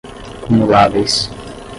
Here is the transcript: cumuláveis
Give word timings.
cumuláveis 0.43 1.13